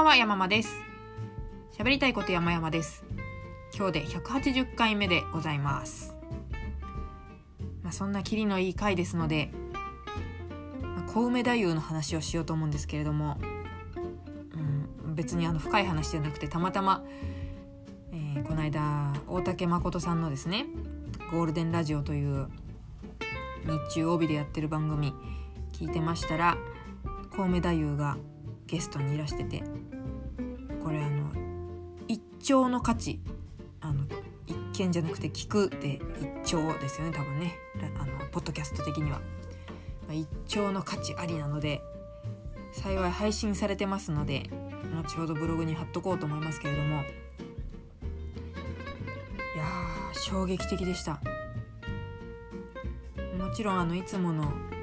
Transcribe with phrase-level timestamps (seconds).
[0.00, 0.80] んは山間です。
[1.76, 3.04] 喋りたいこと山々です。
[3.76, 6.16] 今日で180回目でございます。
[7.82, 9.50] まあ、そんなキリのいい回ですので、
[10.82, 13.36] まあ、小梅太夫の話をしようと思うんですけれども、
[15.04, 17.04] うん、別にあの深い話じゃなくてたまたま、
[18.12, 20.64] えー、この間大竹誠さんのですね
[21.30, 22.48] 「ゴールデンラジオ」という
[23.66, 25.12] 日中帯でやってる番組
[25.72, 26.56] 聞いてましたら
[27.36, 28.16] 小梅太夫が
[28.66, 29.62] ゲストにいらしてて
[30.82, 31.30] これあの
[32.08, 33.20] 一丁の価値。
[33.82, 34.04] あの
[34.46, 36.00] 一見じゃなくて聞くで
[36.44, 37.54] 一丁ですよね多分ね。
[37.98, 39.20] あのポッドキャスト的には、
[40.06, 41.82] ま、一丁の価値ありなので
[42.72, 44.50] 幸い配信されてますので
[44.94, 47.02] 後ほどブログに貼っとこうと思いますけれども。
[49.54, 49.64] いや
[50.12, 51.20] 衝撃的でした。
[53.38, 54.52] もちろんあのいつもの「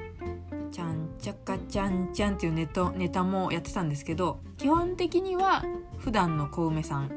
[0.70, 5.64] ちゃんちゃかちゃんちゃん」っていうネタネタもやってたんですけど基本的には
[5.98, 7.10] 普段の小梅さん。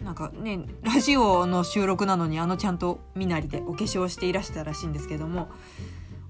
[0.00, 5.48] なんかねラジオの収録なのにあのちゃんと身なりでお化粧していらしたらしいんですけども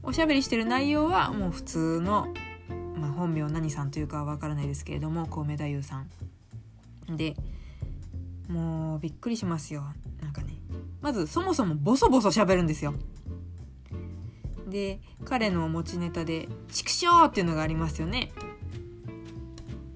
[0.03, 2.29] おしゃべりしてる内容はもう普通の、
[2.97, 6.09] まあ、本名何さんというかは分からないですけれども小梅太夫さん。
[7.17, 7.37] で
[8.49, 9.85] もうびっくりしますよ。
[10.23, 10.55] なんかね
[11.01, 12.95] まずそもそもボソボソ喋るんですよ。
[14.69, 18.33] で彼の持ちネタで「畜生!」っていうのがありますよね。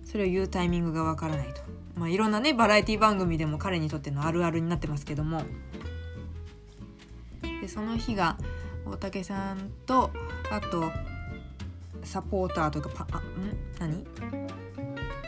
[0.04, 1.62] それを言うタイミングがわからないと、
[1.96, 5.42] まあ、いろんなねバラエティ番組でも彼にとってのあるあるになってますけども。
[7.60, 8.36] でその日が
[8.84, 10.10] 大竹さんと
[10.50, 10.90] あと
[12.02, 13.22] サポーターとかパあん？
[13.78, 14.04] 何、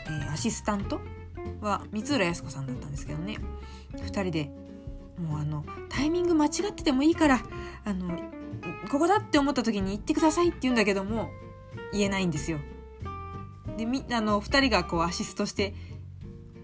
[0.06, 1.00] えー、アシスタント？
[1.60, 3.38] は三浦靖子さんだったんですけどね。
[3.94, 4.50] 2人で
[5.18, 7.40] もうあのタイミング間違っててもいいから
[7.84, 8.18] あの
[8.90, 11.30] ここだって思った時に言ってくださいって言うんだけども
[11.92, 12.58] 言えないんですよ。
[13.76, 15.74] でみあの2人がこうアシストして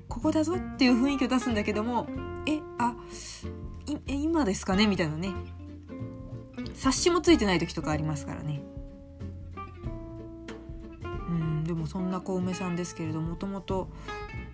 [0.09, 2.07] ここだぞっていう雰囲気を出すんだけども
[2.47, 2.95] えあ
[4.07, 4.87] え今ですかね？
[4.87, 5.33] みたいなね
[6.75, 8.63] 察しもついてない時とかありますからね。
[11.29, 13.89] うんでもそんな小梅さんですけれどもともと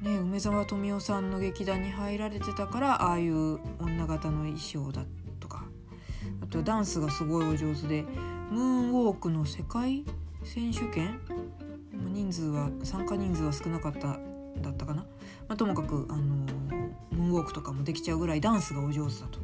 [0.02, 5.25] ね梅沢富美男さんの劇団に入られてたからああいう女型の衣装だとか
[6.48, 8.04] あとダンスがすごいお上手で
[8.50, 10.04] ムーンウォークの世界
[10.44, 11.18] 選手権？
[11.92, 14.18] 人数は参加人数は少なかった
[14.62, 15.02] だったかな、
[15.48, 19.40] まあ、ともかく、あのムーンウォークとかもできちゃうぐらいダンスがお上手だと。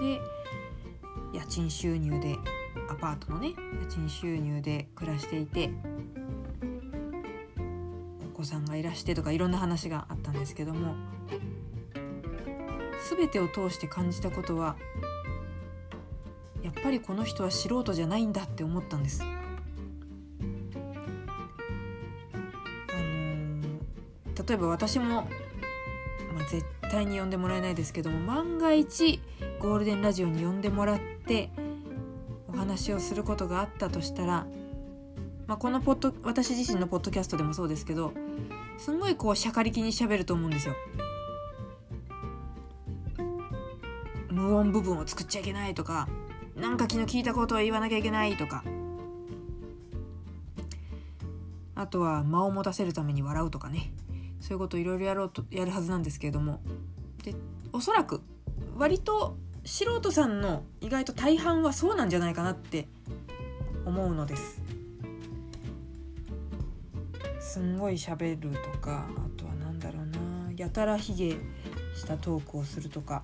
[0.00, 0.20] で
[1.32, 2.36] 家賃収入で
[2.90, 5.70] アパートのね家賃収入で暮らしていて
[8.24, 10.94] お子さんがいらしてとかいろんな話があったんですけども
[13.16, 14.76] 全てを通して感じたことは
[16.66, 19.22] やっぱりこの人は素人じゃないんだって思ったんです。
[19.22, 25.22] あのー、例えば私も、ま
[26.40, 29.20] あ、絶対に呼んでもらえないですけども万が一
[29.60, 31.50] ゴールデンラジオに呼んでもらって
[32.48, 34.44] お話をすることがあったとしたら、
[35.46, 38.12] まあ、このポッド私自身のポッドキャストでもそうですけど
[38.76, 40.74] すんごいこうしゃかりきにしゃべると思うんですよ。
[44.32, 46.08] 無音部分を作っちゃいけないとか
[46.56, 48.64] なんか昨日聞いたことを言わなきゃいけないとか。
[51.74, 53.92] あとは間を持たせるために笑うとかね。
[54.40, 56.60] そういうことをいろいろやろうとやるはずなんですけれども。
[57.22, 57.34] で
[57.72, 58.22] おそらく
[58.76, 62.88] 割と素人さんの意外と大半はそうなんじゃないかなって
[63.84, 64.62] 思うのです。
[67.40, 71.32] すんごい喋るとかあとは何だろうなやたらひげ
[71.94, 73.22] したトークをするとか。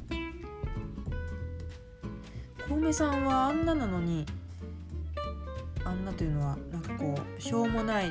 [2.72, 4.24] 小梅さんはあんななのに
[5.84, 8.10] あんなというのはなんかこうしょうもない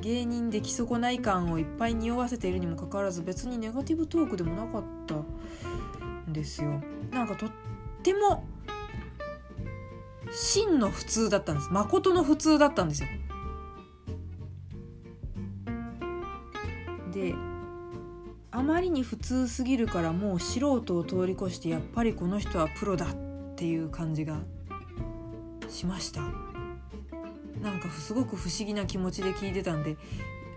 [0.00, 6.80] 芸人で基礎ない感をいっぱい匂わせているにもかかわらず別にネガティブトークでもなかったんですよ。
[7.10, 7.50] なんかとっ
[8.04, 8.44] ても
[10.30, 11.72] 真の普通だったんです。
[11.72, 13.08] 誠の普通だったんですよ。
[17.12, 17.34] で
[18.56, 23.25] あまりに普通すぎるからもう素人を通り越してやっぱりこの人はプロだっ
[23.56, 24.38] ていう感じが
[25.68, 26.20] しました。
[27.60, 29.96] なんかすごく不思議な気持ちで聞いてたんで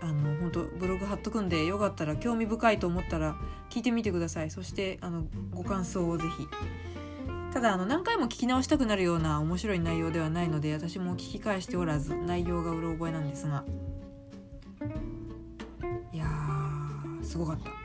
[0.00, 3.36] あの本当ブログ貼っとくんでよかったら興味深いと思ったら
[3.70, 4.50] 聞いてみてください。
[4.50, 6.46] そしてあのご感想をぜひ。
[7.52, 13.64] ただあの何回も聞き直したくなるような面白い内容ではないので私も聞き返しておらず内容がうろ覚えなんですが。
[16.12, 17.79] いやーすごかった。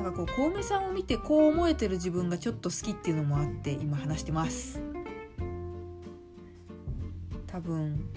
[0.00, 4.80] なんかこう小梅さんを見てこう思えてる自分がちょっと好きっていうのもあって今話してます。
[7.46, 8.08] 多分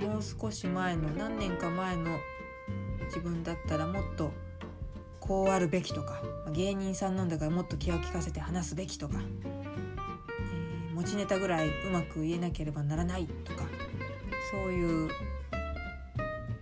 [0.00, 2.18] もう少し前の何年か前の
[3.06, 4.32] 自分だったらもっと
[5.20, 13.64] こうあるべきとか芸人さんなんだからもっと気を利かせて話すべきとか、えー、持ちネタぐらいうまく言えなければならないとか
[14.50, 15.10] そういう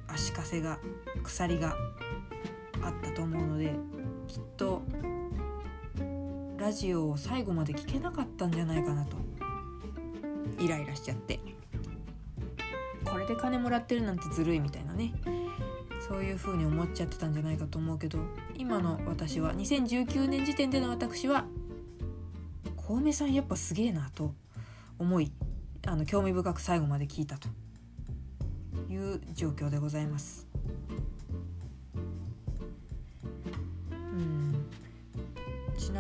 [0.08, 0.81] 足かせが
[1.23, 1.76] 鎖が
[2.82, 3.75] あったと思うので
[4.26, 4.82] きっと
[6.58, 9.17] ラジオを最後まで聞けなかったんじゃないかなと。
[10.58, 11.38] イライラしちゃって。
[13.05, 15.12] これで金もらってるなんてずるいみたいなね。
[16.08, 18.20] そういう風に思っちゃってたんじゃないかと思うけど
[18.55, 21.46] 今の私は2019年時点での私は
[22.76, 24.32] 小梅さんやっぱすげえなと
[24.99, 25.32] 思い
[25.84, 27.49] あの興味深く最後まで聞いたと
[28.88, 30.46] いう状況でございます。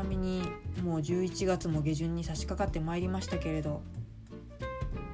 [0.06, 0.42] みに
[0.82, 3.82] もう11月も下旬に差し掛かってまいりましたけれど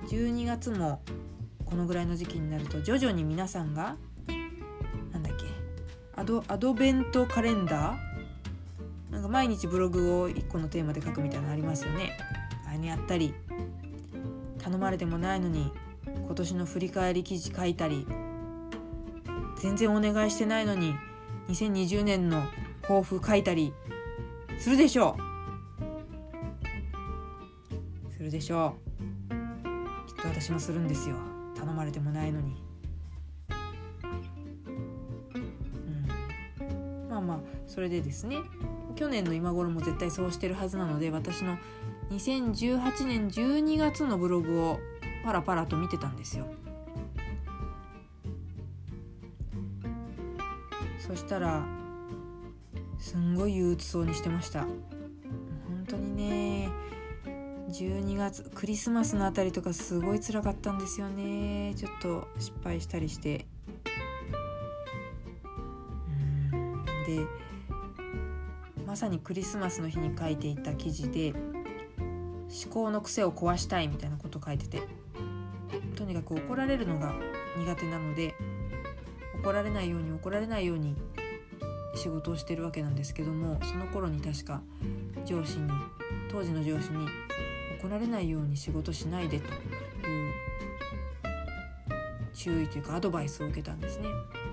[0.09, 1.03] 12月も
[1.65, 3.97] このぐらいの時期になると徐々に皆さんが
[5.11, 5.47] なんだっけ
[6.15, 12.17] アドアドベントカレンダーなんか毎日ブログを1個のテーマで書くみたいなのありますよね。
[12.67, 13.35] あれにやったり
[14.59, 15.73] 頼まれてもないのに
[16.07, 18.07] 今年の振り返り記事書いたり
[19.61, 20.95] 全然お願いしてないのに
[21.49, 22.43] 2020年の
[22.83, 23.75] 抱負書いたり
[24.63, 25.17] するでしょ
[28.09, 28.13] う。
[28.13, 28.77] するでしょ
[29.29, 30.09] う。
[30.09, 31.17] きっと私もするんですよ。
[31.57, 32.63] 頼まれてもないのに。
[36.61, 37.09] うん。
[37.11, 38.37] まあまあそれでですね。
[38.95, 41.59] 去年の今頃も絶対そうしてるはずなので私の
[42.13, 44.79] 2018年12月のブログを
[45.25, 46.47] パラパラと見てたんですよ。
[51.01, 51.67] そしたら
[53.03, 54.61] すんごい憂鬱そうにしてました。
[54.61, 54.71] 本
[55.89, 56.71] 当にね
[57.69, 61.75] 12月クリスマスのあたりとかすごい辛かったんですよね。
[61.75, 63.47] ちょっと失敗したりして。
[67.07, 67.27] で
[68.87, 74.83] まさにクリスマスの日に書いていた記事で思考の癖を壊したいみたいなこと書いてて
[75.97, 77.13] とにかく怒られるのが
[77.57, 78.37] 苦手なので
[79.41, 80.95] 怒られないように怒られないように
[81.95, 84.63] 仕事をしてるわけなんですけどもその頃に確か
[85.25, 85.71] 上司に
[86.31, 87.07] 当時の上司に
[87.81, 89.61] 怒られないように仕事しないでという
[92.33, 94.09] 注意というかアドバイスを受けたんですね。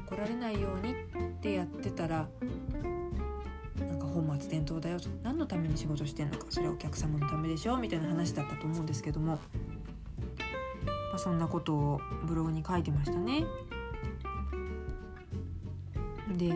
[0.07, 0.95] 怒られないようにっ
[1.39, 2.27] てやってたら
[3.79, 9.39] なんか本末転倒だよと何のために仕事してんのかそれはお客様のためでしょみたいな話だったと思うんですけども、ま
[11.15, 13.45] あ、そんなことをブログに書いてましたね。
[16.37, 16.53] で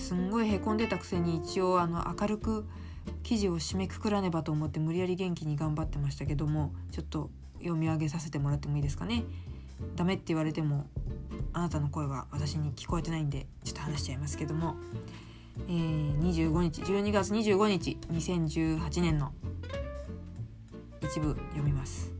[0.00, 2.66] すんごいへこんでたくせに一応あの明るく
[3.22, 9.24] 記事を締めくくらねばと思って無理やり元気に頑張ってましたけどもちょっと読み上げさせてもらってもいいですかね？
[9.96, 10.86] ダメって言われても
[11.52, 14.76] あなたの声は私に聞こえてないんでちょっと話しちゃいますけども、
[15.68, 19.32] えー、25日12月25日2018年の
[21.02, 22.12] 一部読みます、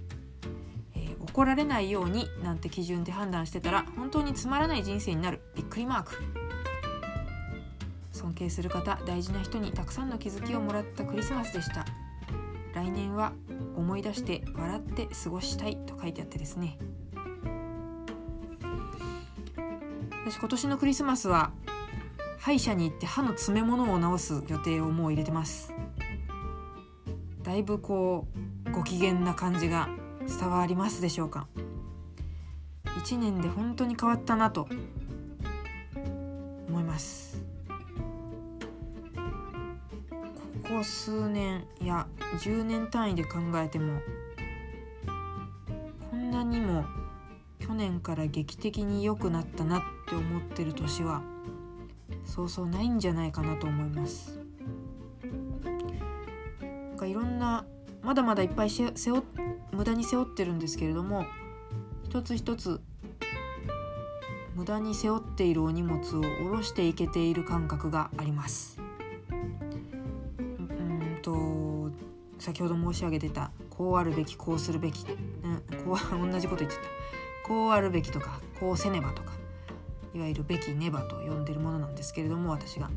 [0.94, 5.40] えー、怒られないようになんて基準で判断してたら本当につまらない人生になる。
[5.54, 6.39] びっくりマーク。
[8.20, 11.86] 尊敬する方大事な人にたくさんの気づきをもらったクリスマスでした。
[12.74, 13.32] 来年は
[13.76, 16.78] 思い出して笑って過ごしたいと書いてあってですね。
[20.26, 21.52] 私今年のクリスマスは
[22.38, 25.72] 歯医者に行って歯の詰め物を直す予定をもう入れてます。
[27.42, 28.28] だいぶこ
[28.66, 29.88] うご機嫌な感じが
[30.28, 31.48] 伝わりますでしょうか。
[32.84, 34.68] 1年で本当に変わったなと
[36.68, 37.29] 思います。
[40.70, 42.06] ここ数年や
[42.38, 44.00] 10年単位で考えても
[46.08, 46.84] こんなにも
[47.58, 51.22] 去年から劇的に良くなったなって思ってる年は
[52.24, 54.38] そうそうないんじゃないかなと思います。
[56.62, 57.66] なんかいろんな
[58.02, 58.94] まだまだいっぱい背負
[59.72, 61.26] 無駄に背負ってるんですけれども
[62.04, 62.80] 一つ一つ
[64.54, 68.79] 無駄に背負っているお荷物を下ろしていけている感覚があります。
[72.40, 75.06] 先ほど申し上げてたこうあるべきこうするべき、
[75.44, 76.88] うん、こう 同じこと言っちゃった。
[77.46, 79.32] こうあるべきとかこうせねばとか
[80.14, 82.90] いわゆるべきねばと呼んでるものなんですけれども私が。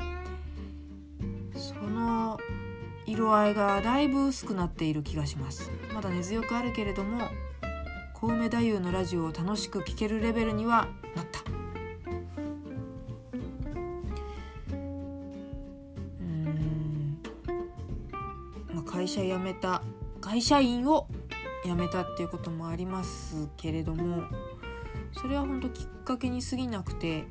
[1.56, 2.40] その
[3.06, 5.70] 色合いがだいぶ薄くなっている気がします。
[5.94, 7.28] まだ根強くあるけれども
[8.14, 11.23] 小梅太夫のラジオを楽しく聴けるレベルにはな
[19.14, 19.84] 社辞めた
[20.22, 21.08] 会社員を
[21.64, 24.24] 辞めたっていうこともありますけれども
[25.12, 27.26] それは本当きっかけに過ぎなくて、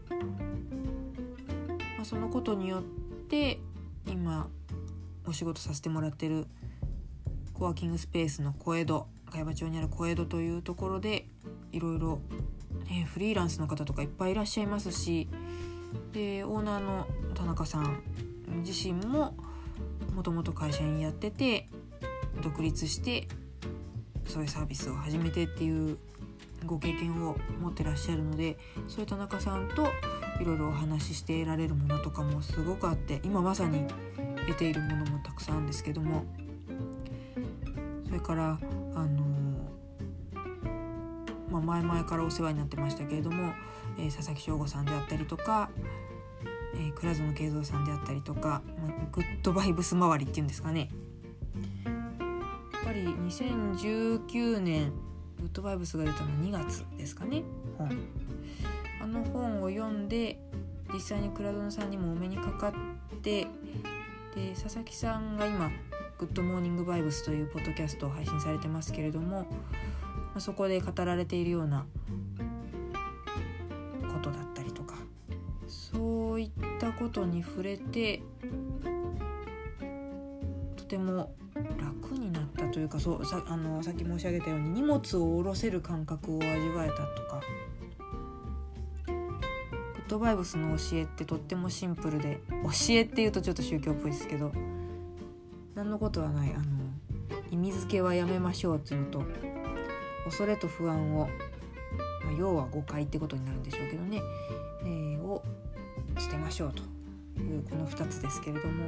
[1.96, 2.82] まあ、そのことによっ
[3.28, 3.58] て
[4.06, 4.48] 今
[5.26, 6.46] お仕事させてもらってる
[7.52, 11.26] コワーキングスペースの小江戸茅場町にある小江戸というところで
[11.72, 12.20] いろいろ、
[13.06, 15.28] フリーランスの方とかいっぱいいらっしゃいますし
[16.12, 18.00] でオーナーの田中さん
[18.64, 19.34] 自身も
[20.14, 21.68] もともと会社員やってて
[22.42, 23.26] 独立して
[24.26, 25.98] そういうサービスを始めてっていう
[26.66, 28.56] ご経験を持ってらっしゃるので
[28.88, 29.88] そういう田中さんと
[30.40, 33.86] いろいろお話しして得られるものとかもすごくあって今まさに
[34.46, 36.24] 得ているものもたくさんですけども
[38.06, 38.58] それから
[38.94, 39.32] あの
[41.52, 43.52] まあ、前々からお世話になってましたけれども、
[43.98, 45.68] えー、佐々木翔吾さんであったりとか、
[46.74, 50.88] えー、倉園慶三さんであったりとか、まあ、グッドバイブス周りっていうんですかね。
[53.32, 54.92] 2019年
[55.40, 57.42] グッドバイブスが出たの2月ですかね。
[57.78, 57.90] 本
[59.00, 60.38] あの本を読んで
[60.92, 63.46] 実際に倉園さんにもお目にかかって
[64.34, 65.70] で佐々木さんが今
[66.18, 69.46] 「グッドモーニングバイブス」というポッドキャストを配信されてますけれども、ま
[70.36, 71.86] あ、そこで語られているような
[74.12, 74.96] ことだったりとか
[75.66, 78.22] そういったことに触れて
[80.76, 81.34] とても
[82.72, 87.40] というかそうさあのさっき申し上げたように荷物を下ろせる感覚を味わえたとか。
[89.06, 94.52] グッドバイブスの教えってとってもシンプルで教えっていうとちょっと宗教っぽいですけど。
[95.74, 96.64] 何のことはないあの
[97.50, 99.22] 意味付けはやめましょうっていうのと
[100.24, 101.26] 恐れと不安を、
[102.24, 104.20] まあ、要は誤解ってことになるんでしょうけどね、
[104.82, 105.42] えー、を
[106.18, 106.82] 捨てましょうと
[107.42, 108.84] いうこの2つですけれども。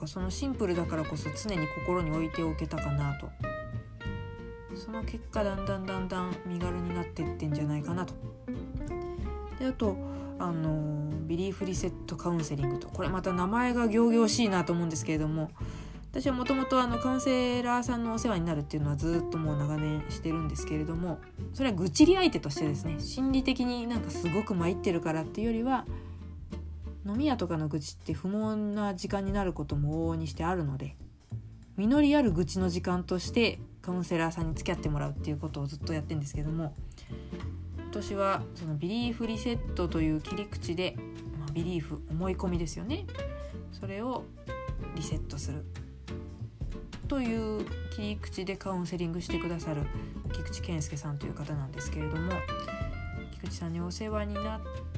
[0.00, 3.28] かそのシンプルだからこそ常に心に置いておけたかなと。
[4.74, 8.14] その結果だんだんだんだん身軽になってってんじゃないかなと。
[9.58, 9.96] であと
[10.38, 12.88] あのビリーフリセットカウンセリングと。
[12.88, 15.50] これまた名前が仰々しいなと思うんですけれども。
[16.12, 21.20] 私はもともとカウンセラーさんのお世話になるっていうのはずっともう長年してるんですけれども。
[21.52, 22.96] それは愚痴り相手としてですね。
[22.98, 25.84] 心理的になんかすごく参ってるからっていうよりは
[27.06, 30.96] 飲み屋とかの愚痴って不毛な時間になることも往々にしてあるので
[31.76, 36.74] 実りある愚痴の時間としてカウンセラーさんに付き合ってもらうっていうことをずっとやってるんですけども
[37.78, 40.96] 今年はそのビリーフリセットという切り口で、
[41.38, 43.04] まあ、ビリーフ思い込みですよね。
[43.72, 44.24] それを
[44.94, 45.64] リセットする。
[47.08, 49.82] という切り口でカウンセリングしてくださる
[50.32, 52.32] 菊池健介さんという方なんですけれども
[53.32, 54.89] 菊池さんにお世話になって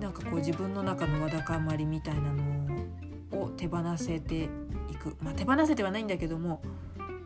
[0.00, 4.48] なんかこう自分の中のわだかまりみたいなのを手放せて
[4.90, 5.16] いく。
[5.20, 6.60] まあ手放せてはないんだけども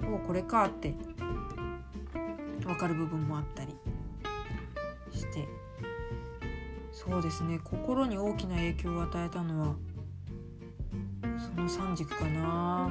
[0.02, 0.94] おこれかって
[2.64, 3.74] 分かる部分もあったり
[5.10, 5.48] して。
[6.92, 7.58] そうですね。
[7.64, 9.76] 心に大きな影響を与えたのは
[11.38, 12.90] その3軸かな。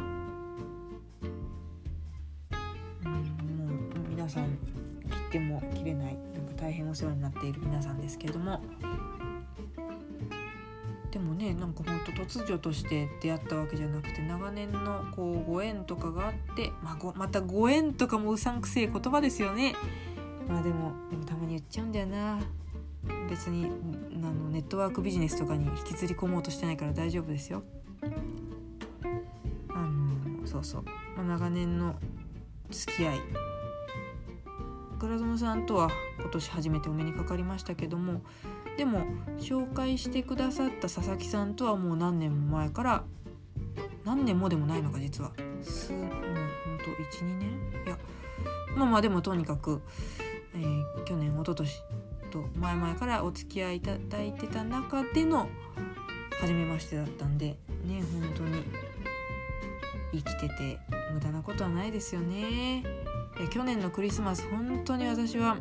[3.05, 3.11] うん
[3.57, 3.65] も
[4.05, 6.30] う皆さん切っても切れない。
[6.61, 8.61] 大変お世話になっている皆さんですけれども
[11.11, 19.75] でもねなんかほんと突如として出会ったわけじゃなくて長年のこうご縁とかがあって、まあ、ごまたご縁とかもうさんくせえ言葉ですよね。
[20.47, 22.39] まあでもでもたまに言っちゃうんだよな。
[23.29, 23.67] 別にあ
[24.17, 27.63] のネットワークビジネスとかに引きずり込もうとしてないから大丈夫ですよ。
[29.69, 30.83] あのそうそう、
[31.17, 31.95] まあ、長年の
[32.69, 33.50] 付き合い
[35.01, 35.89] 倉園さんとは
[36.19, 38.21] 今年初めてお目にかかりましたけども
[38.77, 39.03] でも
[39.39, 43.03] 紹介してくださった佐々木さんとはもう何年も前から
[44.05, 45.31] 何年もでもないのか実は
[45.63, 46.83] すもうほんと
[47.17, 47.49] 12年？
[47.83, 47.97] いや
[48.75, 49.81] まあまあでもとにかく、
[50.53, 51.81] えー、去年一昨年
[52.29, 55.49] と前々からお付き合いいただいてた中での
[56.39, 58.63] 初めましてだったんでね本当に
[60.11, 60.79] 生きてて
[61.11, 62.83] 無駄なことはないですよね。
[63.49, 65.57] 去年のクリスマス本当に私は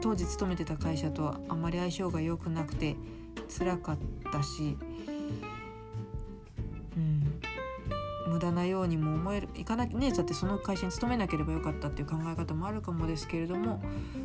[0.00, 2.96] 当時勤めてた会社とあまり相性が良くなくて
[3.58, 3.98] 辛かっ
[4.32, 4.76] たし、
[6.96, 7.40] うん、
[8.32, 13.82] 無駄なようにも思えるいかなねだってその会社に勤めなければよかったっていう考え方もあるかもですけれども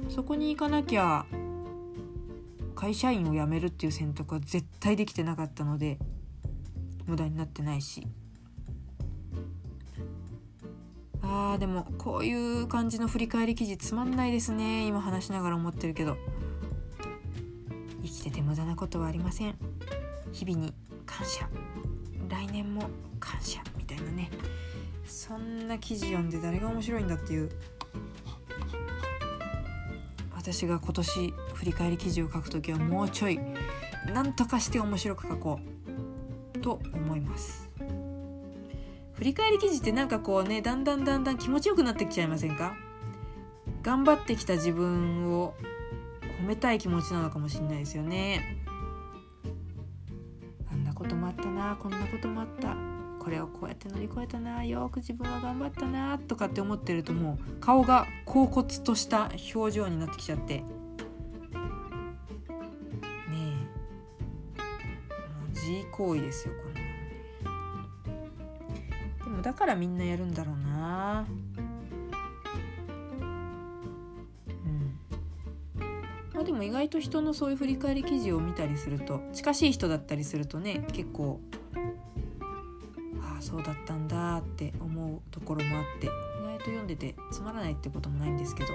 [0.10, 1.26] そこに行かなきゃ
[2.76, 5.98] 会社員を辞めるっていう選択は絶対できてなかったので
[7.06, 8.08] 無駄になってないし。
[11.36, 14.88] あーでもこういう感じの振り返り記事つまんないですね。
[14.88, 16.16] 今話しながら思ってるけど。
[18.02, 19.56] 生きてて無駄なことはありません。
[20.32, 20.74] 日々に
[21.06, 21.50] 感謝。
[22.30, 22.90] 来年も
[23.20, 24.30] 感謝みたいなね。
[25.06, 27.50] そんな記事読んで誰が面白いんだっていう。
[30.34, 33.40] 私が今年振り返り記事を書くときはもうちょい
[34.14, 35.60] 何とかして面白く書こ
[36.56, 37.70] うと思います。
[39.16, 42.76] 振り返り記事ってなんかこうねだんだんだんだん気持ちよくなってきちゃいませんか？
[43.82, 45.54] 頑張ってきた自分を
[46.42, 48.62] 褒めたい気持ちなのかもしれないですよね。
[50.72, 52.76] あんなこともあったなこんなこともあった。
[53.20, 60.58] これをこうやって乗り越えたなよく自分は頑張ったなとかって思ってるともう顔が恍惚とした表情になってきちゃって。
[60.58, 60.64] ね
[63.34, 63.38] え。
[63.40, 63.56] も
[65.48, 66.75] う自行為ですよこの
[69.46, 71.28] だからみんなやるんだろうな。
[76.34, 81.40] まあ、でも意外と人のそういう振り返り記事を見たりすると近しい人だったりするとね結構
[83.22, 88.74] ああそうだったんだって思うところもあって意外と読んでてつまらないってこともないんですけど。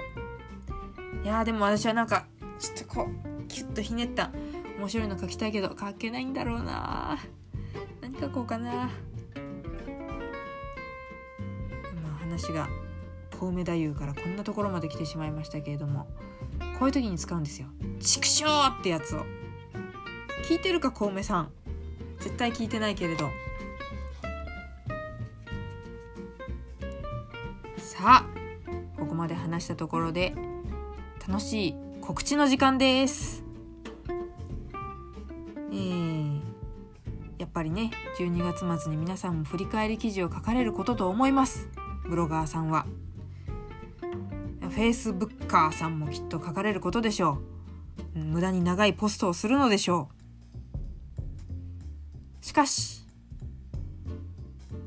[1.23, 2.25] いやでも私はなんか
[2.57, 3.09] ちょっとこ
[3.43, 4.31] うキュッとひねった
[4.79, 7.19] 面白いの書きたいけど書けないんだろうな
[8.01, 8.89] 何書こうかな
[12.31, 12.69] 話が
[13.37, 16.07] 小梅太夫からこんなところまで来てしまいましたけれども
[16.79, 17.67] こういう時に使うんですよ
[17.99, 18.45] 「畜生!」
[18.79, 19.25] ってやつを。
[20.47, 21.51] 聞いてるか小梅さん。
[22.19, 23.29] 絶対聞いてないけれど。
[27.77, 28.25] さあ
[28.97, 30.33] ここまで話したところで
[31.27, 33.43] 楽しい告知の時間です。
[35.71, 36.41] えー、
[37.37, 41.69] やっぱりね12月末に皆さんも振り返り記事を書かれることと思います。
[42.11, 42.85] ブロガーさんは。
[44.59, 47.37] フェイスブッカーさんもきっと書かれることでしょ
[48.15, 48.19] う。
[48.19, 50.09] 無駄に長いポストをするのでしょ
[52.41, 52.45] う。
[52.45, 53.07] しかし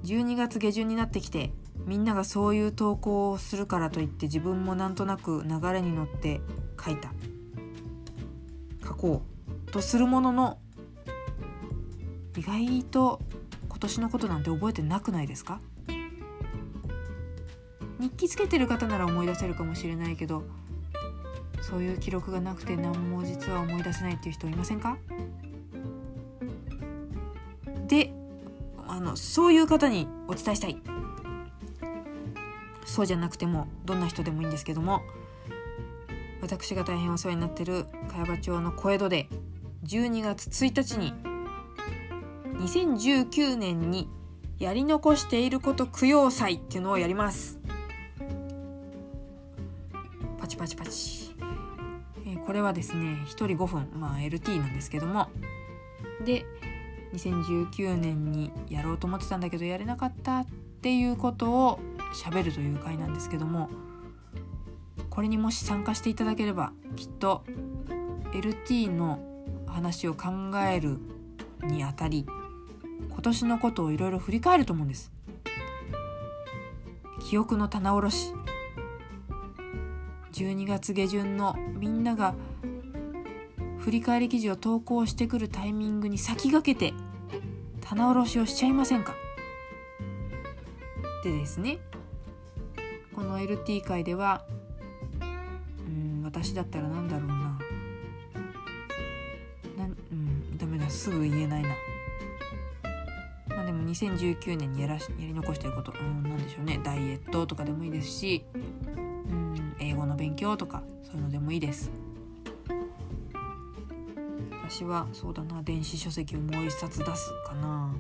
[0.03, 1.51] 12月下旬になってきて
[1.87, 6.43] みんながそういう投稿をするからといって自分もなんとなく流れに乗って
[6.79, 7.11] 書いた。
[8.87, 9.23] 書こ
[9.67, 10.59] うとするものの
[12.37, 13.23] 意外と
[13.71, 15.63] 今年のことなんて覚えてなくないですか？
[18.01, 20.45] 日記つけてる方なら思い出せるかもしれないけど
[21.63, 24.99] そういう記録がなくて何も実は思い出せないっていう人いませんか？
[27.89, 28.13] で
[28.87, 30.77] あのそういう方にお伝えしたい。
[32.85, 35.03] そうじゃなくてもどんな人でもいいんですけども
[36.43, 39.29] 私が大変お世話になってる茅場町の小江戸で
[39.85, 41.15] 12月1日に
[42.59, 44.09] 2019年に
[44.59, 47.59] やり残していること供養祭っていうのをやります。
[52.55, 55.29] れはですね1人5分まあ LT なんですけども。
[56.25, 56.47] で
[57.13, 60.47] 2019年にやろうと思ってたんだけどやれなかったっ
[60.81, 61.81] ていうことを
[62.13, 63.69] 喋るという回なんですけども。
[65.15, 67.45] これにもし参加していただければきっと
[68.33, 69.21] LT の
[69.67, 70.29] 話を考
[70.69, 70.99] える
[71.63, 72.27] にあたり
[73.09, 75.13] 今年のことをいろいろ振り返ると思うんです。
[77.21, 78.33] 記憶の棚卸し。
[80.35, 82.35] 12月下旬のみんなが
[83.79, 86.93] 振り返り記事を投稿してくるタイミングに先駆けて
[87.81, 89.15] 棚卸しをしちゃいませんか？
[91.23, 91.79] でですね
[93.15, 94.45] この LT 界では
[95.87, 97.35] うん私だったらなんだろうな。
[99.77, 101.69] なうんダメだすぐ言えないな。
[103.51, 106.81] まあでも2019年にやらしやり残してることうんなんでしょうね。
[106.83, 108.45] ダイエットとかでもいいですし。
[110.05, 111.91] 語の勉強とかそういうのでもいいです。
[114.67, 117.95] 私はそうだな電子書籍をもう一冊出すかな。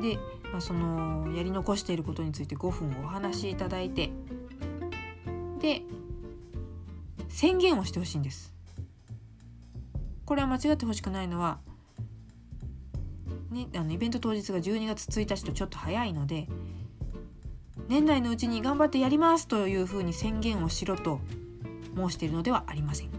[0.00, 0.18] で
[0.52, 4.10] まあ、そのやり残していることについて5分お話しいただいて
[5.58, 5.82] で
[7.28, 8.54] 宣言をしてほしいんです。
[10.24, 11.58] これは間違ってほしくないのは、
[13.50, 16.48] ね、あのイベント当日が12月1日とちょっと早いので
[17.88, 21.20] 年内のうちに頑張ってやりますというふうに宣言をしろと
[21.96, 23.10] 申しているのではありません。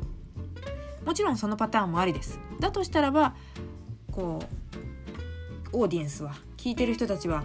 [1.05, 2.39] もちろんそのパターンもありです。
[2.59, 3.35] だとしたらば
[4.11, 4.41] こ
[5.73, 7.43] うオーディエンスは聞いてる人たちは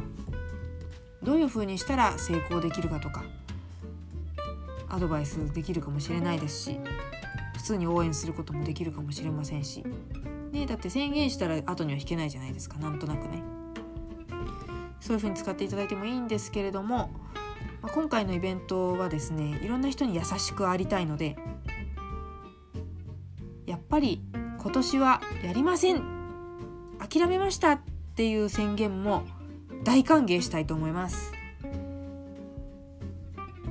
[1.23, 3.25] どういうふうにしたら成功できるかとか
[4.89, 6.81] アドバイスできるかもしれないですし
[7.57, 9.85] 普通に応援することもできるかもしれませんし、
[10.53, 12.79] ね、だって宣言したら後には引けないじゃないですか。
[12.79, 13.43] なんとなくね。
[15.01, 17.11] そういうふうに使っていただいてもいいんですけれども、
[17.83, 21.37] まあ、今回のイベントはですねいろんな人に優しくありたいので
[23.67, 24.23] やっぱり
[24.59, 26.03] 今年はやりません
[26.99, 27.81] 諦めましたっ
[28.15, 29.25] ていう宣言も
[29.85, 31.33] 大歓迎したいと思います。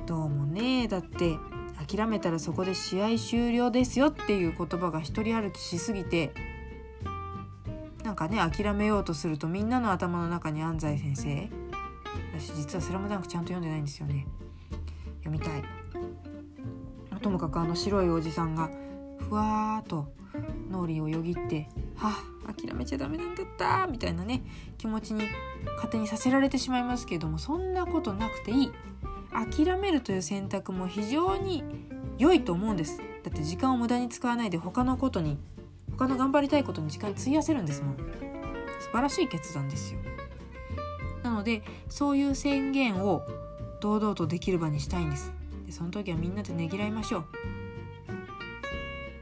[0.06, 1.36] どうもねだって
[1.86, 6.32] 諦めたらそこで試合終了ですよっていう言葉が一人歩きしすぎて
[8.10, 11.48] なんかね諦めようとするとみんなの頭の中に安西先生。
[12.36, 14.26] 私実は「スラムダンクちゃんと読んでないんですよね。
[15.22, 15.62] 読みたい。
[17.22, 18.68] ともかくあの白いおじさんが
[19.20, 20.12] ふわーっと
[20.72, 24.42] 脳裏をよぎって「はあ諦めちゃダメなんだった」みたいなね
[24.76, 25.22] 気持ちに
[25.76, 28.72] 勝手にさせられてしまいますけれどもそんなことなくていい。
[29.32, 31.62] 諦めるという選択も非常に
[32.18, 32.98] 良いと思うんです。
[33.22, 35.38] だって時間を無駄に使わないで他のことに
[36.00, 37.96] 他の頑張りたいことに時間費やせるんですもん。
[38.80, 40.00] 素晴らしい決断ですよ。
[41.22, 43.22] なのでそういう宣言を
[43.82, 45.30] 堂々とできる場にしたいんです。
[45.66, 47.24] でその時はみんなでねぎらいましょう。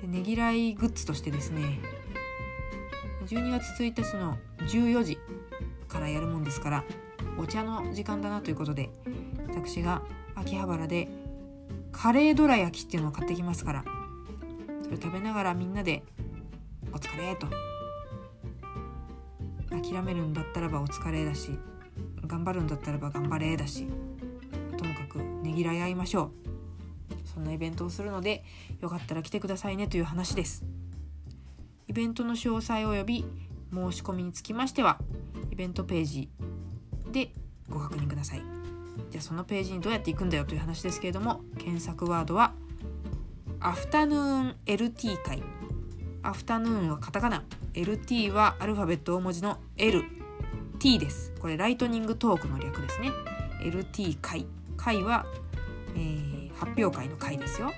[0.03, 1.81] でねぎらいグッズとしてですね
[3.27, 5.19] 12月1日の14時
[5.88, 6.85] からやるもんですから
[7.37, 8.91] お茶の時間だなということで
[9.49, 10.03] 私が
[10.37, 11.09] 秋葉原で
[11.91, 13.85] カレーどら焼きっていうのを買ってきますから
[14.85, 16.05] それ食べながらみんなで
[16.99, 17.47] 「お疲れ」と。
[19.71, 21.57] 諦めるんだったらばお疲れだし
[22.27, 23.87] 頑張るんだったらば頑張れだし
[24.77, 26.33] ともかくねぎらい合いましょう。
[27.25, 28.43] そんなイベントをするので
[28.81, 30.65] よかったら来てくださいねという話です。
[31.87, 33.25] イベントの詳細及び
[33.73, 34.99] 申し込みにつきましては
[35.53, 36.29] イベントページ
[37.13, 37.33] で
[37.69, 38.43] ご確認ください。
[39.11, 42.53] じゃあそのページにどうやって行くんだよという話ですけれども検索ワードは
[43.61, 45.43] アフタヌーン LT 会。
[46.29, 47.43] アフタヌーンはカタカナ。
[47.73, 51.33] LT はアルファベット大文字の LT です。
[51.41, 53.12] これライトニングトークの略ですね。
[53.62, 54.45] LT 会
[54.77, 55.25] 会は、
[55.95, 57.73] えー、発表会の会ですよ。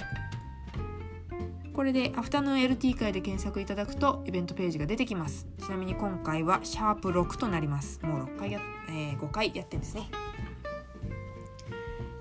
[1.73, 5.47] これでアフタヌーン LT 会で検索いただくとイベントページが出てきます。
[5.61, 8.01] ちなみに今回はシャープ6となります。
[8.03, 8.59] もう6回や、
[8.89, 10.11] えー、5回やってるんですね。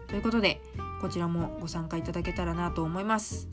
[0.07, 0.61] ということで
[1.01, 3.49] こちらもご参加いただけたらなと思います。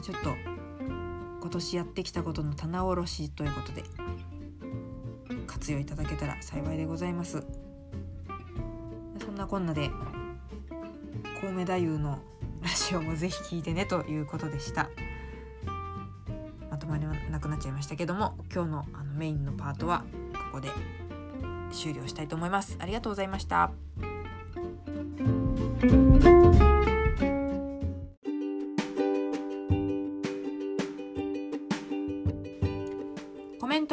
[0.00, 0.53] ちょっと
[1.44, 3.84] 今年やってきたことの棚卸しということで
[5.46, 7.44] 活用いただけたら幸いでございます。
[9.22, 9.90] そんなこんなで
[11.42, 12.18] コウメ太夫の
[12.62, 14.88] ラジオもぜひ聞いてねということでした。
[16.70, 20.02] まとまりはなくなっちゃいましたけども今日のあのメインのパートは
[20.32, 20.70] ここで
[21.70, 22.78] 終了したいと思います。
[22.80, 23.70] ありがとうございました。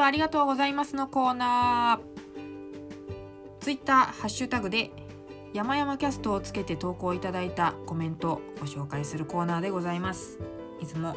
[0.02, 3.64] トありがとうございますのコーナー。
[3.64, 4.90] ツイッターハッシュタグで
[5.54, 10.40] 山々キャストをつけて投稿いただいたコメントをご紹介するコーナーでございます。
[10.82, 11.16] いつも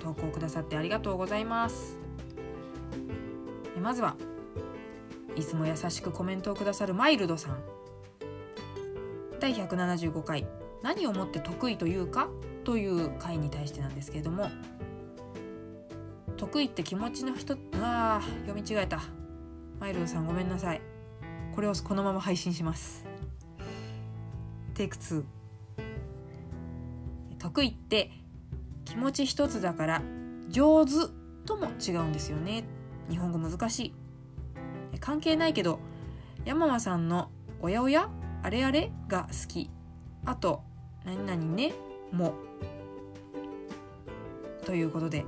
[0.00, 1.98] 投稿くださってありがとうございます。
[3.82, 4.16] まずは
[5.36, 7.58] いつも優しくコメントをくださるマイルドさん。
[9.40, 10.46] 第175回
[10.82, 12.28] 「何をもって得意というか?」
[12.64, 14.48] という回に対してなんですけれども。
[16.52, 19.00] 得意って気持ちの人あ読み違えた
[19.80, 20.82] マイルドさんごめんなさい。
[21.54, 23.06] これをこのまま配信します
[24.74, 25.24] テイク2
[27.38, 28.10] 得意って
[28.84, 30.02] 気持ち一つだから
[30.50, 30.92] 上手
[31.46, 32.64] とも違うんですよね
[33.08, 33.94] 日本語難しい。
[35.00, 35.54] 関係ない。
[35.54, 35.80] けど
[36.44, 37.30] 山間さんの
[37.62, 38.10] 「おやおや
[38.42, 39.70] あれあれが好き
[40.26, 40.62] あと
[41.06, 41.72] 何々ね
[42.12, 42.34] も
[44.66, 44.82] とい。
[44.82, 45.24] うことで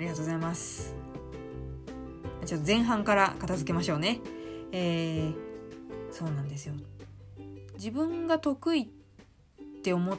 [0.00, 0.94] ありがとうございます。
[2.46, 4.20] ちょっと前半から片付けましょうね。
[4.72, 5.34] えー、
[6.10, 6.74] そうなんですよ。
[7.74, 8.86] 自分が得意っ
[9.82, 10.16] て思っ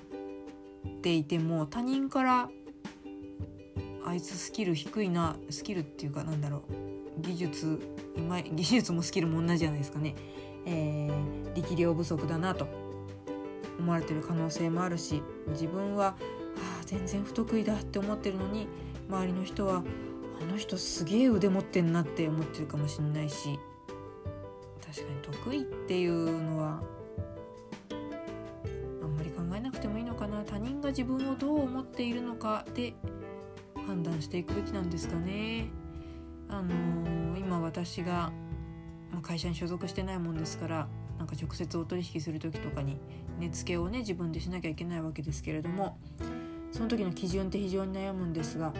[1.01, 2.49] ていても他人から
[4.05, 6.57] あいつスキル低いなスキルっていうかなんだろ
[7.17, 7.21] う。
[7.21, 7.81] 技術
[8.15, 10.13] 今技術もスキルも同じじゃないですかね。
[10.67, 12.67] えー、力量不足だなと。
[13.79, 16.15] 思われてる可能性もあるし自分は、は
[16.81, 18.67] あ、全然不得意だって思ってるのに
[19.11, 19.83] 周りの人は
[20.41, 23.59] あの人すげえ腕持ってんなって思ってるかもしんないし
[24.81, 26.81] 確かに得意っていうのは
[29.03, 32.93] あんまり考えなくてもいいのかな他人が自分をどう思っているのかで
[33.85, 35.67] 判断していくべきなんですかね。
[36.47, 38.31] あのー、今私が
[39.21, 42.97] 会社に所属してないもんですからなんか直接お取引する時とかに
[43.39, 45.97] 値付けをね自分でしなきゃいけないわけですけれども
[46.71, 48.73] その時の基準って非常に悩むんですが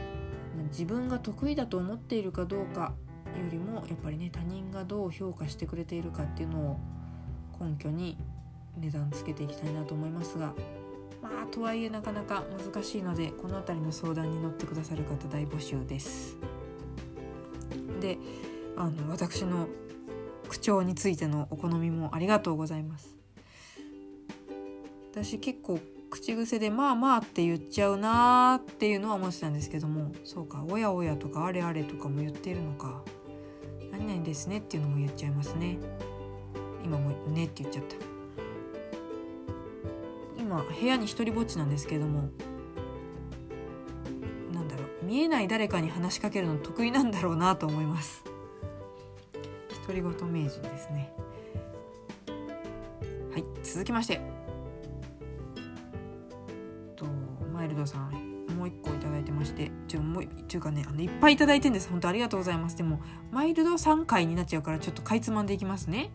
[0.69, 2.93] 自分が得意だと思っているかどうか
[3.25, 6.79] よりもやっぱりね他人がどう評価してくれているかっていうのを
[7.59, 8.17] 根拠に
[8.77, 10.53] 値段つけていきたいなと思いますが
[11.21, 16.37] まあとはいえなかなか難しいのでこの辺りの相談に乗ってくださる方大募集です。
[18.01, 18.17] で
[18.75, 19.67] あの私の
[20.49, 23.15] 口調についてのお好みもありがとうございます
[25.13, 25.79] 私結構
[26.11, 33.01] 口癖で「まあまあ」って言っちゃうなーっていうのは思ってたんですけどもそうか「おやおや」とか「あれあれ」とかも言ってるのか
[33.91, 35.79] 「何々ですね」っていうのも言っちゃいますね。
[36.83, 37.95] 今も「ね」って言っちゃった。
[40.37, 42.29] 今部屋に一人ぼっちなんですけども
[44.53, 48.23] なんだろう見えない誰かに話しかけるの得意なんだろうなと思います。
[49.87, 51.13] 独り言名人ですね。
[53.31, 54.30] はい続きまして。
[57.71, 61.89] ルドさんもう一個いただいてましてちょもうっていうかねあのいっぱいいただいてんです。
[61.89, 62.77] 本当ありがとうございます。
[62.77, 66.11] でもマイルド3回になっちゃうからちょっとかいつまんでいきますね。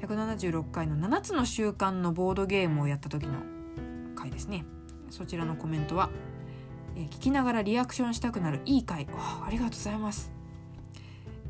[0.00, 3.34] 176回の7つの習慣のボードゲームをやった時の
[4.14, 4.64] 回ですね。
[5.10, 6.10] そちらのコメントは、
[6.96, 9.08] え聞きながらリアクションしたくなるいい回。
[9.44, 10.30] ありがとうございます。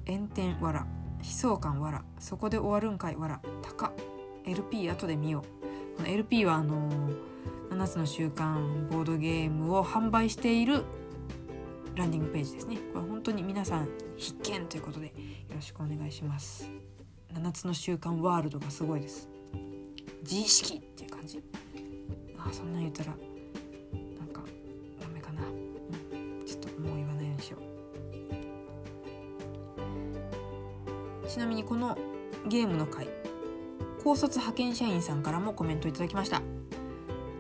[0.07, 0.87] 炎天わら
[1.19, 3.93] 悲壮感わらそこで終わるんかいわら高
[4.45, 5.43] LP 後で見よ
[5.95, 5.97] う。
[5.97, 7.17] この LP はあのー、
[7.77, 10.83] 7つの習慣ボードゲームを販売している
[11.95, 12.79] ランディングページですね。
[12.95, 15.13] これ本当に皆さん必見ということでよ
[15.55, 16.71] ろしくお願いします。
[17.35, 19.29] 7つの習慣ワールドがすごいです。
[20.23, 21.43] 自意識っていう感じ。
[22.39, 24.43] あそんなん言ったらなんか
[24.99, 27.59] ダメかな、うん、ちょっともう言わないようにしよ
[31.25, 31.29] う。
[31.29, 31.99] ちなみにこの
[32.49, 33.07] ゲームの回
[34.03, 36.41] 高卒派遣社員さんからもコメントいただきました。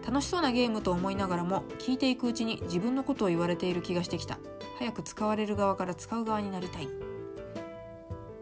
[0.07, 4.39] 楽しそうなゲームと思いながらも聞いていくうちに自分のことを言われている気がしてきた。
[4.79, 6.89] 早く使われる側から使う側になりたい。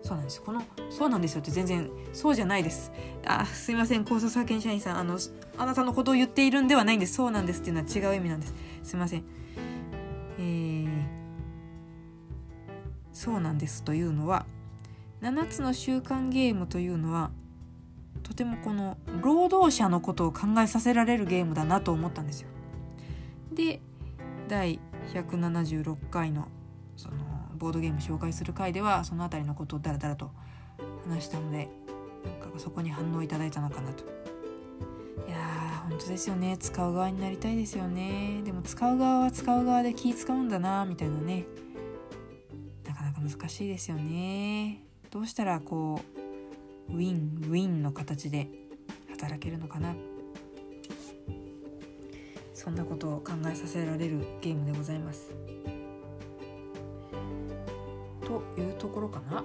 [0.03, 2.93] そうなんですこのそうなんですよって全然そうじゃないです。
[3.25, 4.05] あすいません。
[4.05, 5.19] 高卒派遣社員さんあの
[5.57, 7.15] あなたのことを言っているんではないんです。
[7.15, 8.55] そうなんですっていうのは違う意味なんです。
[8.83, 9.25] すいません。
[10.39, 10.89] えー、
[13.13, 14.45] そうなんですというのは
[15.23, 17.31] 7つの習慣ゲームというのは
[18.25, 22.49] とてもこの労働者のことを考えさせられるゲームだなと思ったんですよ。
[23.53, 23.81] で
[24.49, 24.81] 第
[25.13, 26.49] 176回の
[26.97, 27.17] その
[27.57, 30.33] ボードゲーム紹介する回ではその辺りのことをダラダラと
[31.09, 31.69] 話したので
[32.41, 34.05] なんかそこに反応いただいたのかなと。
[35.27, 36.57] いやー本当ですよね。
[36.59, 38.43] 使う側になりたいですよね。
[38.45, 41.45] でも使う側は使う側で気使うんだなみたいなね。
[42.87, 44.83] なかなか難しいですよね。
[45.11, 46.24] どうしたらこう
[46.89, 48.49] ウィンウィンの形で
[49.11, 49.95] 働けるのかな
[52.53, 55.35] そんなことを考えさせられるゲームでございます。
[58.23, 59.45] というところかな。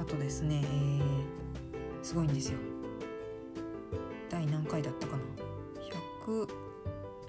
[0.00, 2.58] あとですね、えー、すごいんですよ。
[4.30, 5.22] 第何回だったかな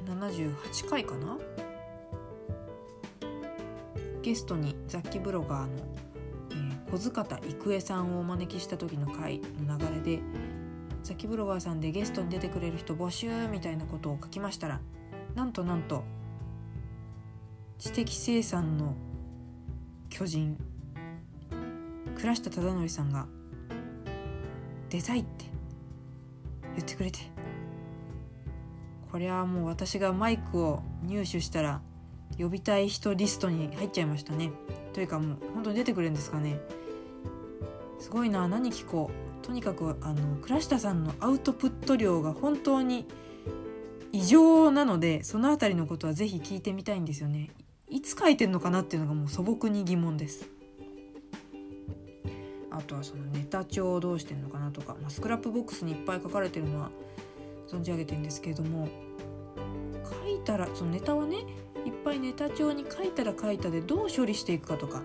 [0.06, 1.38] 178回かな
[4.22, 5.70] ゲストに雑記ブロガーの、
[6.92, 10.22] 小塚田郁恵さんをお招きした時の回の流れで
[11.04, 14.82] 雑記ブロガーさんでゲストに出てくれる人募集みたいなことを書きましたら
[15.34, 16.04] なんとなんと
[17.78, 18.96] 知的生産の
[20.10, 20.58] 巨人
[22.16, 23.28] 倉下忠則さんが
[24.90, 25.46] 出たいって
[26.76, 27.32] 言ってくれて。
[29.12, 31.82] これはもう私がマイクを入手したら
[32.42, 34.52] 呼びたい人リストに入っちゃいましたね。
[34.94, 36.60] というかもう本当に出てくるんですかね。
[38.00, 39.12] すごいな何聞こ
[39.44, 39.46] う。
[39.46, 43.08] とにかくあの倉下さんのアウトプット量が本当に
[44.12, 47.52] 異常なのでその辺りのことは是非聞いてみたいんですよね。
[47.88, 50.48] いつ書いてんのかなっていうのがもう素朴に疑問です。
[52.72, 56.90] あとはそのネタ帳をどうしてんのかなとか、まあ、スクラップボックスにいっぱい書かれてるのは
[57.68, 58.88] 存じ上げてるんですけれども。
[60.04, 61.38] 書いたらそのネタをね
[61.86, 65.02] いっぱいネタ帳に書いたら書いたでどう処理していくかとか。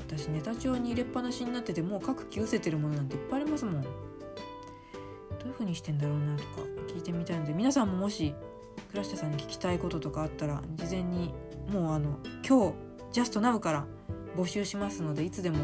[0.00, 3.82] 私ネタ帳に入れっぱなしになっててもう書く気失せてるものなんていっぱいありますもん。
[3.82, 3.88] ど
[5.44, 6.48] ういう風にしてんだろうなとか。
[6.88, 8.34] 聞いてみたいので皆さんももし
[8.90, 11.32] 倉下さんに聞きたいこととかあったら事前に
[11.70, 12.74] もうあの今日
[13.12, 13.86] ジャストナウから
[14.36, 15.58] 募集しますのでいつでも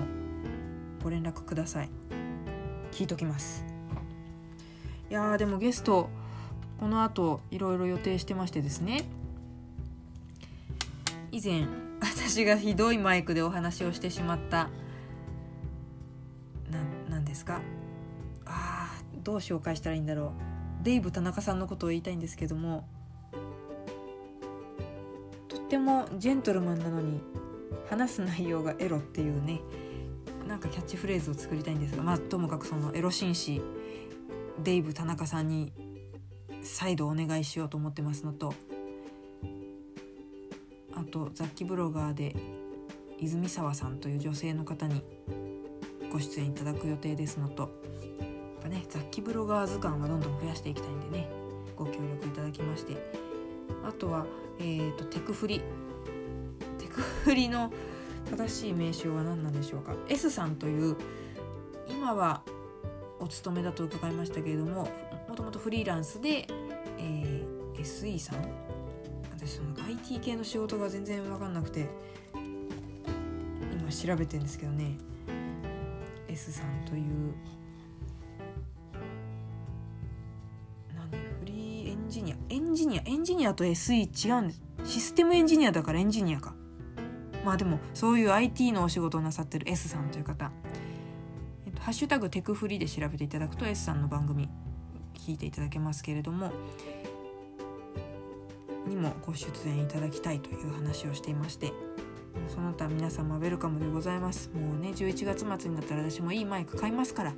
[1.03, 1.91] ご連絡ください。
[2.93, 3.65] 聞いときます。
[5.11, 6.09] いやでもゲスト
[6.85, 9.05] この後いろいろ予定してましてですね。
[11.33, 11.67] 以前
[11.99, 14.69] 私がひどいマイクでお話をしてしまった
[17.09, 17.63] 何ですか？
[18.45, 20.35] あどう紹介したらいいんだろ
[20.83, 20.85] う。
[20.85, 22.87] デイブ田中さんのことを言いたいんですけども
[25.49, 27.23] とってもジェントルマンなのに
[27.89, 29.63] 話す内容がエロっていうね
[30.47, 33.63] なんかキャッチフレーズを作りたいんですがまあともかくそのエロ紳士
[34.63, 35.73] デイブ田中さんに
[36.65, 38.55] 再度お願いしようと思ってますのと
[40.95, 42.35] あと雑記ブロガーで
[43.19, 45.03] 泉沢さんという女性の方に
[46.13, 47.71] ご出演いただく予定ですのとやっ
[48.63, 51.29] ぱね雑記ブロガー図鑑はどんどん増やしていきたいんでね
[51.77, 53.35] ご協力いただきまして。
[53.85, 54.27] あとは、
[54.59, 55.61] えーと、テクフリ。
[56.79, 57.73] テクフリの
[58.31, 59.95] 正しい名称は何なんでしょうか。
[60.09, 60.97] S さんという
[61.89, 62.43] 今は
[63.21, 64.89] お勤めだと伺いましたけれども
[65.35, 66.47] もともとフリーランスで、
[66.97, 68.39] えー、SE さん。
[69.37, 71.89] 私その IT 系の仕事が全然分かんなくて
[72.33, 74.97] 今調べてんですけどね。
[76.29, 77.35] S さんという
[80.95, 81.11] 何？
[81.41, 82.37] フリーエンジニア？
[82.49, 83.03] エンジニア？
[83.05, 84.63] エンジニアと SE 違うんです。
[84.85, 86.55] システムエンジニアだからエンジニアか。
[87.45, 90.53] まあでもそういう IT のお仕事をなさってる S さんという方。
[91.67, 94.49] えっと、ハッシュタグテクフリで調べていただくと S さんの番組
[95.25, 96.53] 聞いていただけますけれども
[98.87, 101.73] にもご出演いただきたいという話をしていまして
[102.49, 104.51] その他皆様ウェルカムでございます。
[104.53, 107.35] もうね11月末になったら私もいいマイク買いますから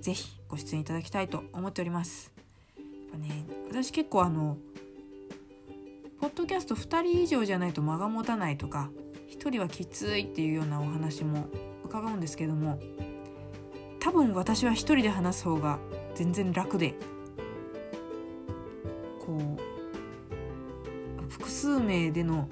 [0.00, 2.32] 是非ご出演いただきたいと思っております。
[2.76, 4.58] やっぱね私結構あの
[6.20, 8.90] ポッドキャスト2人以上じゃないと間が持たないとか
[9.28, 11.48] 1人はきついっていうようなお話も
[11.84, 12.78] 伺うんですけども
[14.00, 15.78] 多分私は1人で話す方が
[16.16, 16.94] 全然楽で
[19.20, 19.38] こ
[21.18, 22.48] う複数名での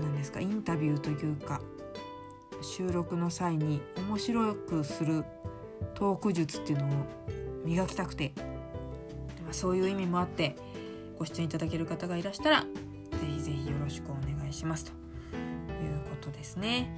[0.00, 1.60] 何ですかインタビューというか
[2.62, 5.24] 収録の際に面白くする
[5.94, 6.88] トーク術っていうのを
[7.64, 8.32] 磨きたくて
[9.50, 10.56] そういう意味もあって
[11.18, 12.66] ご出演いただける方がいらしたらぜ
[13.34, 16.88] ひぜひよろしくお願いしますということですね。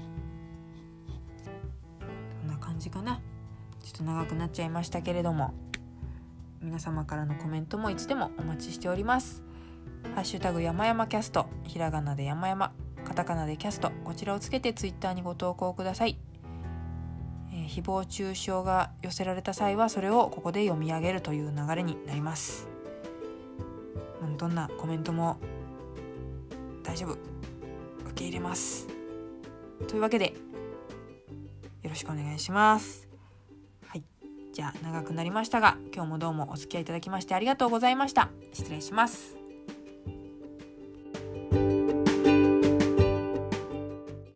[2.40, 3.20] こんな感じかな。
[3.94, 5.54] ちょっと長くなっちゃいましたけれども
[6.61, 9.42] 皆様からのコメントもいつでもお待ちしております。
[10.14, 12.72] ハッシュタグ山々キャストひらがなで山々
[13.04, 16.18] カタカナでキャストこちらをつけてツイッターにご投稿ください、
[17.52, 22.68] えー、誹謗中傷が寄せられた際はそれをここで読み上げるという流れになります。
[24.38, 25.38] どんなコメントも
[26.83, 27.12] 大丈夫。
[27.12, 27.18] 受
[28.14, 28.88] け入れます。
[29.87, 30.35] というわけで
[31.83, 33.03] よろしくお願いします。
[34.54, 38.30] じゃあ長くなりましたが今日もどうもお付き合いいただきましてありがとうございました。
[38.52, 39.43] 失礼します。